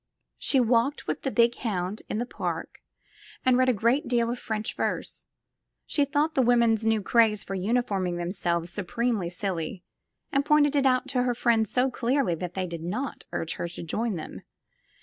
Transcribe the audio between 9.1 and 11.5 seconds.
silly, and pointed it out to her